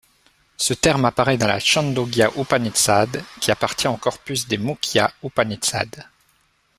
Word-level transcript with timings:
Ce 0.57 0.73
terme 0.73 1.05
apparaît 1.05 1.37
dans 1.37 1.45
la 1.45 1.59
Chāndogya 1.59 2.31
Upaniṣad 2.35 3.23
qui 3.39 3.51
appartient 3.51 3.87
au 3.87 3.97
corpus 3.97 4.47
des 4.47 4.57
Mukhya 4.57 5.13
Upaniṣad. 5.23 6.07